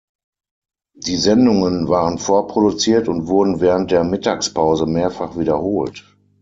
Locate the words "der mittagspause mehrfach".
3.91-5.37